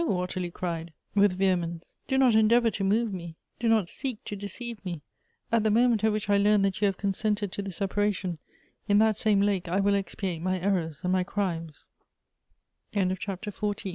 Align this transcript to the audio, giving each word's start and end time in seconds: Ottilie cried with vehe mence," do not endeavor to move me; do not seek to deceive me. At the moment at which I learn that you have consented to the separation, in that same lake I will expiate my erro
Ottilie 0.09 0.49
cried 0.49 0.93
with 1.13 1.37
vehe 1.37 1.59
mence," 1.59 1.93
do 2.07 2.17
not 2.17 2.33
endeavor 2.33 2.71
to 2.71 2.83
move 2.83 3.13
me; 3.13 3.35
do 3.59 3.69
not 3.69 3.87
seek 3.87 4.17
to 4.23 4.35
deceive 4.35 4.83
me. 4.83 5.03
At 5.51 5.61
the 5.63 5.69
moment 5.69 6.03
at 6.03 6.11
which 6.11 6.27
I 6.27 6.37
learn 6.37 6.63
that 6.63 6.81
you 6.81 6.87
have 6.87 6.97
consented 6.97 7.51
to 7.51 7.61
the 7.61 7.71
separation, 7.71 8.39
in 8.87 8.97
that 8.97 9.19
same 9.19 9.41
lake 9.41 9.67
I 9.69 9.79
will 9.79 9.93
expiate 9.93 10.41
my 10.41 10.57
erro 10.59 10.89